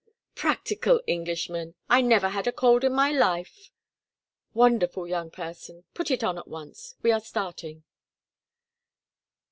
[0.33, 1.75] "Practical Englishman!
[1.87, 3.69] I never had a cold in my life."
[4.51, 5.83] "Wonderful young person!
[5.93, 6.95] Put it on at once.
[7.03, 7.83] We are starting."